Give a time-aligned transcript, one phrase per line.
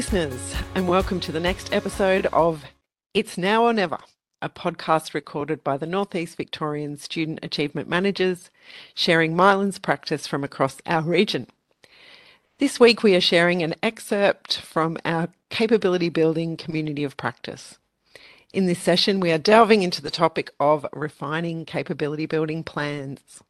[0.00, 2.64] listeners, and welcome to the next episode of
[3.12, 3.98] It's Now or Never,
[4.40, 8.48] a podcast recorded by the Northeast Victorian Student Achievement Managers,
[8.94, 11.48] sharing MYLNS practice from across our region.
[12.56, 17.76] This week, we are sharing an excerpt from our capability building community of practice.
[18.54, 23.42] In this session, we are delving into the topic of refining capability building plans.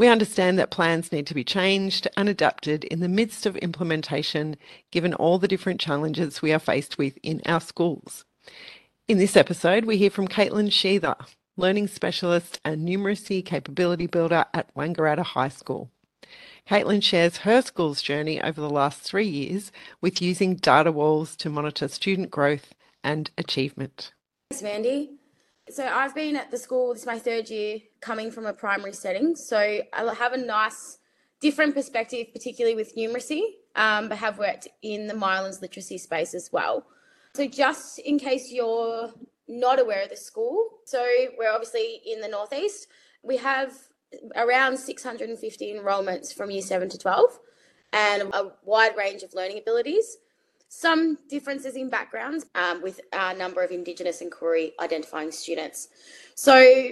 [0.00, 4.56] We understand that plans need to be changed and adapted in the midst of implementation,
[4.90, 8.24] given all the different challenges we are faced with in our schools.
[9.08, 11.16] In this episode, we hear from Caitlin Sheether,
[11.58, 15.90] Learning Specialist and Numeracy Capability Builder at Wangaratta High School.
[16.66, 21.50] Caitlin shares her school's journey over the last three years with using data walls to
[21.50, 22.72] monitor student growth
[23.04, 24.14] and achievement.
[24.50, 25.19] Thanks, Mandy.
[25.70, 28.92] So I've been at the school, this is my third year coming from a primary
[28.92, 29.36] setting.
[29.36, 30.98] So I have a nice
[31.40, 33.42] different perspective, particularly with numeracy,
[33.76, 36.84] um, but have worked in the MYLNS literacy space as well.
[37.34, 39.12] So just in case you're
[39.46, 41.06] not aware of the school, so
[41.38, 42.88] we're obviously in the Northeast.
[43.22, 43.72] We have
[44.34, 47.38] around 650 enrolments from year 7 to 12
[47.92, 50.16] and a wide range of learning abilities
[50.72, 54.32] some differences in backgrounds um, with a number of Indigenous and
[54.80, 55.88] identifying students.
[56.36, 56.90] So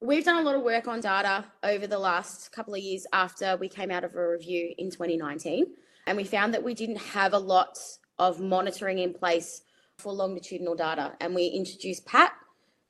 [0.00, 3.56] we've done a lot of work on data over the last couple of years after
[3.56, 5.66] we came out of a review in 2019,
[6.08, 7.78] and we found that we didn't have a lot
[8.18, 9.62] of monitoring in place
[9.98, 12.32] for longitudinal data, and we introduced PAT,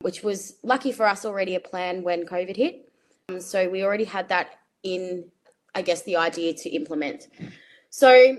[0.00, 2.90] which was lucky for us already a plan when COVID hit.
[3.28, 5.26] Um, so we already had that in,
[5.74, 7.28] I guess, the idea to implement.
[7.90, 8.38] So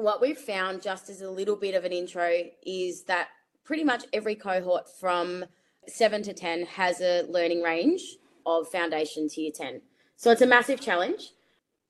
[0.00, 2.30] what we've found, just as a little bit of an intro,
[2.64, 3.28] is that
[3.64, 5.44] pretty much every cohort from
[5.86, 8.02] seven to 10 has a learning range
[8.46, 9.82] of foundation to year 10.
[10.16, 11.32] So it's a massive challenge.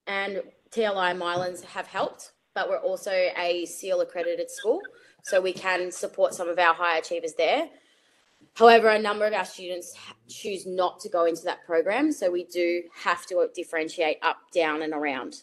[0.06, 4.80] And TLI MYLNS have helped, but we're also a SEAL accredited school.
[5.22, 7.68] So we can support some of our high achievers there.
[8.54, 9.94] However, a number of our students
[10.28, 12.10] choose not to go into that program.
[12.10, 15.42] So we do have to differentiate up, down, and around.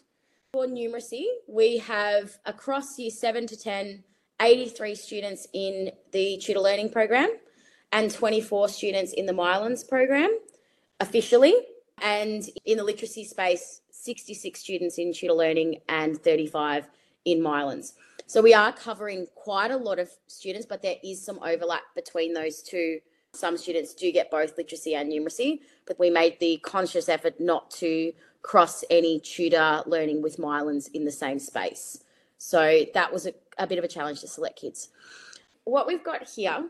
[0.58, 4.04] For numeracy, we have across year 7 to 10,
[4.42, 7.30] 83 students in the tutor learning program
[7.92, 10.36] and 24 students in the MYLNS program
[11.00, 11.54] officially.
[12.02, 16.90] And in the literacy space, 66 students in tutor learning and 35
[17.26, 17.94] in MYLNS.
[18.26, 22.34] So we are covering quite a lot of students, but there is some overlap between
[22.34, 23.00] those two.
[23.32, 27.70] Some students do get both literacy and numeracy, but we made the conscious effort not
[27.72, 28.12] to
[28.48, 32.02] cross any tutor learning with MYLNS in the same space.
[32.38, 34.88] So that was a, a bit of a challenge to select kids.
[35.66, 36.70] What we've got here,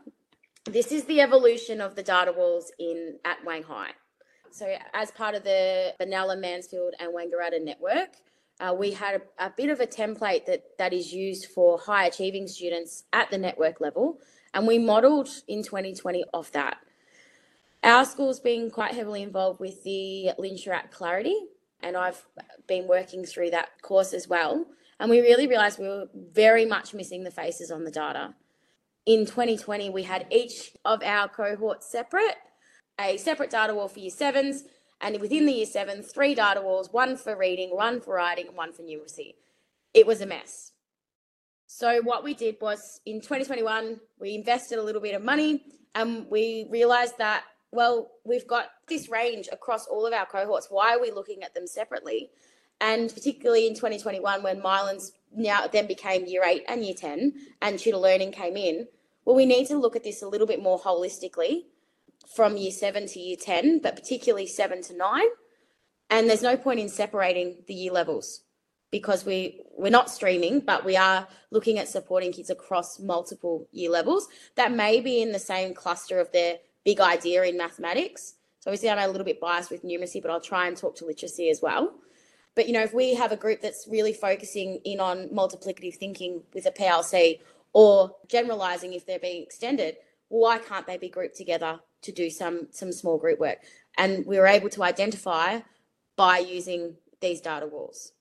[0.66, 3.92] this is the evolution of the data walls in at Wang High.
[4.50, 8.10] So as part of the Benalla, Mansfield and Wangaratta network,
[8.60, 12.08] uh, we had a, a, bit of a template that, that is used for high
[12.08, 14.20] achieving students at the network level,
[14.56, 16.78] and we modelled in 2020 off that.
[17.84, 20.58] Our school's been quite heavily involved with the Lynn
[20.90, 21.36] Clarity,
[21.82, 22.26] and I've
[22.68, 24.66] been working through that course as well.
[25.00, 28.34] And we really realized we were very much missing the faces on the data.
[29.06, 32.36] In 2020, we had each of our cohorts separate,
[33.00, 34.64] a separate data wall for year sevens,
[35.00, 38.58] and within the year seven, three data walls one for reading, one for writing, and
[38.58, 39.36] one for numeracy.
[39.94, 40.72] It was a mess.
[41.68, 46.26] So, what we did was in 2021, we invested a little bit of money and
[46.30, 50.68] we realized that well, we've got this range across all of our cohorts.
[50.70, 52.30] Why are we looking at them separately?
[52.80, 57.80] And particularly in 2021, when MYLNS now then became year eight and year 10 and
[57.80, 58.88] tutor learning came in,
[59.26, 61.64] well, we need to look at this a little bit more holistically
[62.34, 65.28] from year seven to year 10, but particularly seven to nine.
[66.10, 68.44] And there's no point in separating the year levels
[68.92, 73.90] because we we're not streaming but we are looking at supporting kids across multiple year
[73.90, 76.56] levels that may be in the same cluster of their
[76.88, 78.36] big idea in mathematics.
[78.62, 81.06] So obviously I'm a little bit biased with numeracy, but I'll try and talk to
[81.06, 81.94] literacy as well.
[82.56, 86.44] But you know, if we have a group that's really focusing in on multiplicative thinking
[86.54, 87.42] with a PLC
[87.74, 89.98] or generalizing if they're being extended,
[90.30, 93.60] why can't they be grouped together to do some some small group work?
[93.98, 95.60] And we were able to identify
[96.16, 98.13] by using these data walls.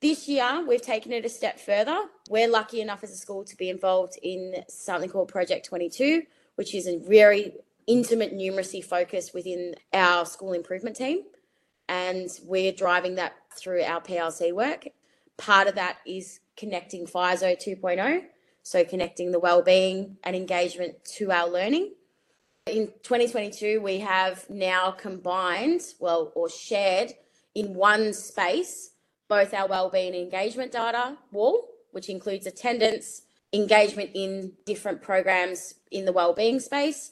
[0.00, 1.98] This year, we've taken it a step further.
[2.28, 6.22] We're lucky enough as a school to be involved in something called Project 22,
[6.56, 7.54] which is a very
[7.88, 11.24] intimate numeracy focus within our school improvement team.
[11.88, 14.88] And we're driving that through our PLC work.
[15.36, 18.22] Part of that is connecting FISO 2.0,
[18.62, 21.94] so connecting the well-being and engagement to our learning.
[22.66, 27.12] In 2022, we have now combined, well, or shared
[27.54, 28.90] in one space,
[29.28, 36.04] both our well-being and engagement data wall which includes attendance, engagement in different programs in
[36.04, 37.10] the wellbeing space,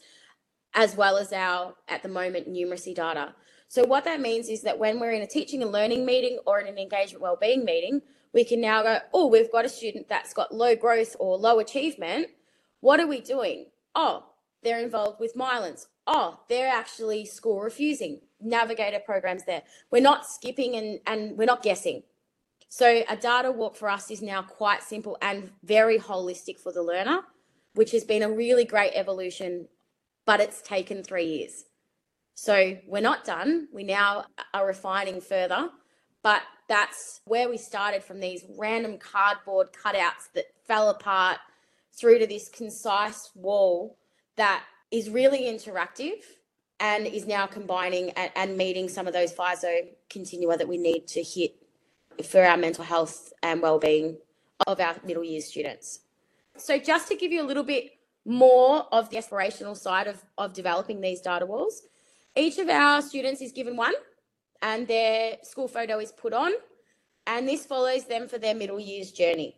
[0.77, 3.35] as well as our, at the moment, numeracy data.
[3.67, 6.61] So, what that means is that when we're in a teaching and learning meeting or
[6.61, 8.03] in an engagement wellbeing meeting,
[8.33, 11.59] we can now go, oh, we've got a student that's got low growth or low
[11.59, 12.29] achievement.
[12.81, 13.67] What are we doing?
[13.95, 14.27] Oh,
[14.63, 15.87] they're involved with MYLNS.
[16.07, 18.21] Oh, they're actually school refusing.
[18.41, 19.63] Navigator programs there.
[19.91, 22.03] We're not skipping and, and we're not guessing.
[22.69, 26.83] So a data walk for us is now quite simple and very holistic for the
[26.83, 27.21] learner,
[27.75, 29.67] which has been a really great evolution,
[30.27, 31.65] but it's taken three years.
[32.35, 33.69] So we're not done.
[33.73, 35.71] We now are refining further,
[36.23, 41.39] but that's where we started from these random cardboard cutouts that fell apart
[41.99, 43.97] through to this concise wall
[44.37, 46.23] that is really interactive
[46.79, 51.07] and is now combining and, and meeting some of those FISO continua that we need
[51.07, 51.55] to hit
[52.25, 54.19] for our mental health and well-being
[54.67, 56.01] of our middle year students.
[56.59, 57.93] So just to give you a little bit
[58.27, 61.83] more of the aspirational side of, of developing these data walls,
[62.37, 63.95] each of our students is given one
[64.63, 66.53] and their school photo is put on
[67.27, 69.57] and this follows them for their middle years journey.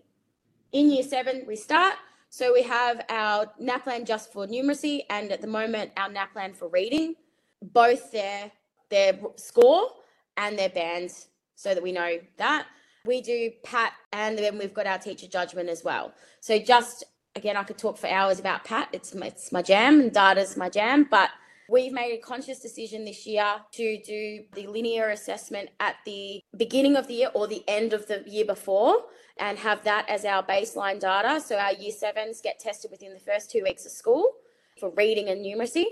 [0.73, 1.95] In year seven, we start.
[2.31, 6.69] So we have our NAPLAN just for numeracy and at the moment our NAPLAN for
[6.69, 7.15] reading,
[7.63, 8.53] both their
[8.91, 9.89] their score
[10.37, 12.67] and their bands so that we know that.
[13.05, 16.13] We do PAT and then we've got our teacher judgment as well.
[16.41, 17.05] So just
[17.39, 18.89] again, I could talk for hours about PAT.
[18.93, 21.31] It's my, it's my jam and data's my jam, but
[21.71, 26.97] we've made a conscious decision this year to do the linear assessment at the beginning
[26.97, 29.05] of the year or the end of the year before
[29.39, 31.41] and have that as our baseline data.
[31.41, 34.33] So our year sevens get tested within the first two weeks of school
[34.81, 35.85] for reading and numeracy.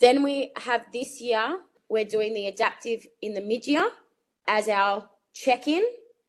[0.00, 3.88] Then we have this year, we're doing the adaptive in the mid year
[4.46, 5.84] as our check in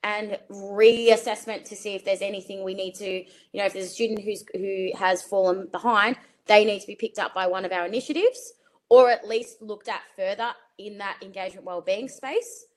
[0.08, 3.26] and reassessment to see if there's anything we need to, you
[3.60, 6.16] know, if there's a student who's who has fallen behind,
[6.46, 8.54] they need to be picked up by one of our initiatives
[8.90, 12.68] or at least looked at further in that engagement wellbeing space.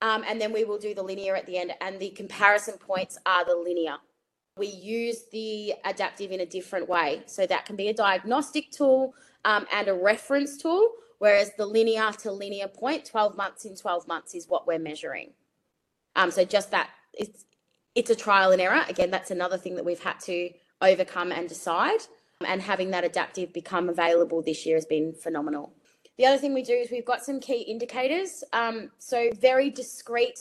[0.00, 3.18] Um, and then we will do the linear at the end, and the comparison points
[3.26, 3.96] are the linear.
[4.56, 7.22] We use the adaptive in a different way.
[7.26, 9.14] So that can be a diagnostic tool
[9.44, 10.88] um, and a reference tool,
[11.18, 15.32] whereas the linear to linear point, 12 months in 12 months, is what we're measuring.
[16.16, 17.44] Um, so just that it's
[17.94, 18.84] it's a trial and error.
[18.88, 20.50] Again, that's another thing that we've had to
[20.80, 22.00] overcome and decide.
[22.44, 25.72] And having that adaptive become available this year has been phenomenal.
[26.18, 28.44] The other thing we do is we've got some key indicators.
[28.52, 30.38] Um, so very discreet.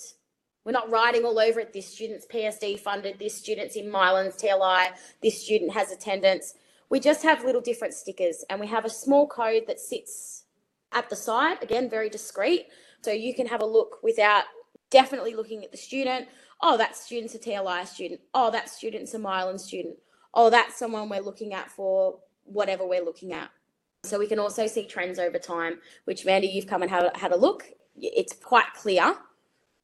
[0.66, 1.74] We're not writing all over it.
[1.74, 3.20] This student's PSD funded.
[3.20, 4.88] This student's in MYLNS TLI.
[5.22, 6.56] This student has attendance.
[6.90, 10.44] We just have little different stickers, and we have a small code that sits
[10.92, 11.62] at the side.
[11.62, 12.68] Again, very discreet.
[13.02, 14.46] So you can have a look without
[14.94, 16.28] definitely looking at the student.
[16.62, 18.22] Oh, that student's a TLI student.
[18.34, 19.98] Oh, that student's a MYLNS student.
[20.34, 23.50] Oh, that's someone we're looking at for whatever we're looking at.
[24.04, 27.32] So we can also see trends over time, which Mandy, you've come and had, had
[27.32, 27.66] a look.
[27.98, 29.16] It's quite clear.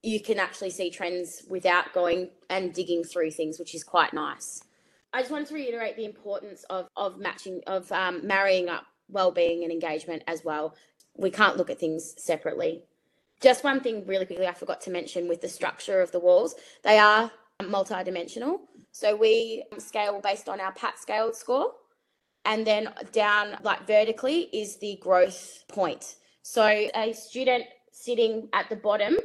[0.04, 4.64] You can actually see trends without going and digging through things, which is quite nice.
[5.12, 9.64] I just wanted to reiterate the importance of, of matching, of um, marrying up well-being
[9.64, 10.76] and engagement as well.
[11.18, 12.84] We can't look at things separately.
[13.42, 16.56] Just one thing really quickly I forgot to mention with the structure of the walls.
[16.84, 17.32] They are
[17.68, 18.60] multi-dimensional.
[18.92, 21.72] So we um, scale based on our PAT scale score.
[22.46, 26.16] And then down like vertically is the growth point.
[26.42, 29.18] So a student sitting at the bottom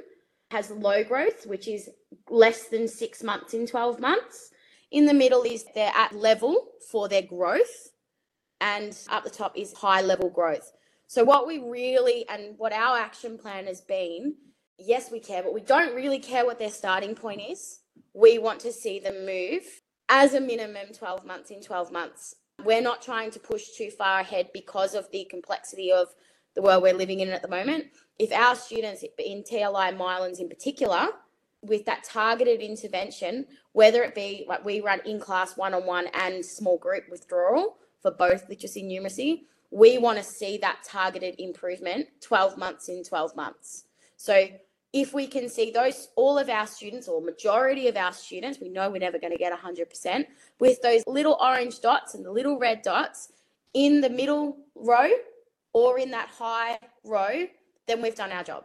[0.50, 1.88] has low growth, which is
[2.28, 4.50] less than six months in 12 months.
[4.90, 7.90] In the middle is they're at level for their growth.
[8.60, 10.72] And up the top is high level growth.
[11.06, 14.34] So, what we really and what our action plan has been
[14.78, 17.80] yes, we care, but we don't really care what their starting point is.
[18.12, 19.62] We want to see them move
[20.08, 22.36] as a minimum 12 months in 12 months.
[22.64, 26.08] We're not trying to push too far ahead because of the complexity of
[26.54, 27.86] the world we're living in at the moment.
[28.18, 31.08] If our students in TLI MYLNS in particular,
[31.62, 36.06] with that targeted intervention, whether it be like we run in class one on one
[36.12, 41.34] and small group withdrawal for both literacy and numeracy, we want to see that targeted
[41.38, 43.86] improvement 12 months in 12 months.
[44.16, 44.46] So
[44.92, 48.68] if we can see those all of our students or majority of our students, we
[48.68, 50.26] know we're never going to get 100%
[50.60, 53.32] with those little orange dots and the little red dots
[53.74, 55.08] in the middle row
[55.72, 57.44] or in that high row,
[57.88, 58.64] then we've done our job.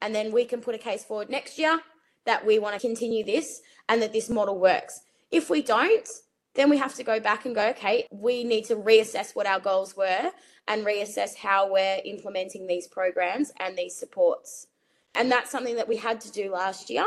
[0.00, 1.80] And then we can put a case forward next year
[2.26, 5.00] that we want to continue this and that this model works.
[5.32, 6.08] If we don't,
[6.54, 9.60] then we have to go back and go, okay, we need to reassess what our
[9.60, 10.30] goals were
[10.68, 14.66] and reassess how we're implementing these programs and these supports.
[15.14, 17.06] And that's something that we had to do last year.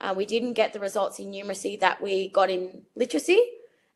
[0.00, 3.40] Uh, we didn't get the results in numeracy that we got in literacy,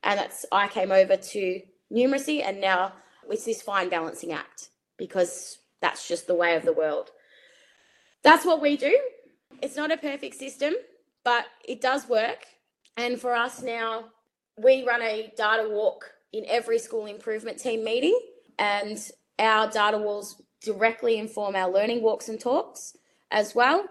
[0.03, 2.93] and that's I came over to numeracy, and now
[3.31, 7.11] it's this fine balancing act because that's just the way of the world.
[8.23, 8.99] That's what we do.
[9.63, 10.75] It's not a perfect system,
[11.25, 12.45] but it does work.
[12.97, 14.05] And for us now,
[14.57, 18.19] we run a data walk in every school improvement team meeting,
[18.59, 18.99] and
[19.39, 22.97] our data walls directly inform our learning walks and talks
[23.31, 23.85] as well.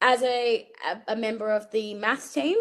[0.00, 0.68] As a,
[1.08, 2.56] a member of the maths team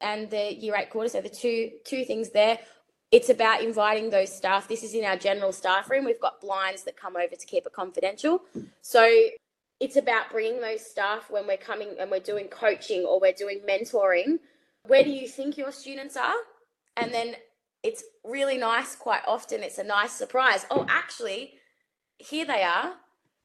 [0.00, 2.58] and the year eight quarter, so the two two things there,
[3.12, 4.66] it's about inviting those staff.
[4.66, 6.04] This is in our general staff room.
[6.04, 8.42] We've got blinds that come over to keep it confidential.
[8.82, 9.08] So
[9.78, 13.60] it's about bringing those staff when we're coming and we're doing coaching or we're doing
[13.68, 14.38] mentoring.
[14.86, 16.34] Where do you think your students are?
[17.00, 17.36] And then
[17.82, 20.66] it's really nice, quite often, it's a nice surprise.
[20.70, 21.54] Oh, actually,
[22.18, 22.92] here they are.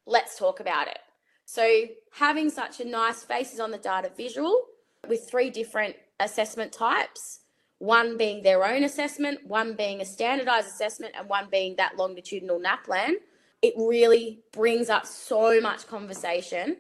[0.05, 0.99] Let's talk about it.
[1.45, 4.65] So, having such a nice faces on the data visual
[5.07, 7.39] with three different assessment types
[7.79, 12.59] one being their own assessment, one being a standardized assessment, and one being that longitudinal
[12.59, 13.15] NAPLAN,
[13.61, 16.77] it really brings up so much conversation.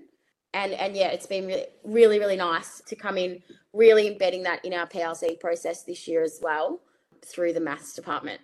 [0.55, 3.43] And, and yeah, it's been really, really, really nice to come in,
[3.73, 6.79] really embedding that in our PLC process this year as well
[7.25, 8.39] through the maths department.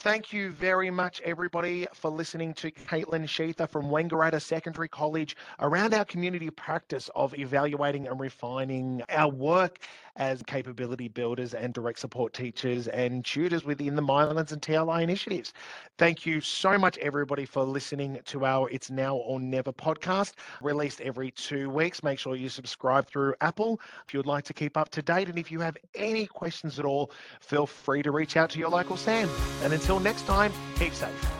[0.00, 5.92] Thank you very much, everybody, for listening to Caitlin Sheether from Wangaratta Secondary College around
[5.92, 9.80] our community practice of evaluating and refining our work
[10.16, 15.52] as capability builders and direct support teachers and tutors within the MYLNS and TLI initiatives.
[15.98, 21.02] Thank you so much, everybody, for listening to our It's Now or Never podcast, released
[21.02, 22.02] every two weeks.
[22.02, 25.28] Make sure you subscribe through Apple if you would like to keep up to date.
[25.28, 28.70] And if you have any questions at all, feel free to reach out to your
[28.70, 29.28] local SAM.
[29.62, 31.39] And until next time, keep safe.